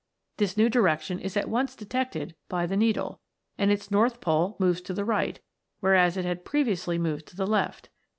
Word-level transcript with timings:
This 0.37 0.57
new 0.57 0.67
direction 0.67 1.19
is 1.19 1.37
at 1.37 1.47
once 1.47 1.75
detected 1.75 2.33
by 2.49 2.65
the 2.65 2.75
needle, 2.75 3.19
and 3.59 3.71
its 3.71 3.91
north 3.91 4.19
pole 4.19 4.55
moves 4.57 4.81
to 4.81 4.95
the 4.95 5.05
right, 5.05 5.39
whereas 5.79 6.17
it 6.17 6.25
had 6.25 6.43
previously 6.43 6.97
moved 6.97 7.27
to 7.27 7.35
the 7.35 7.45
left. 7.45 7.89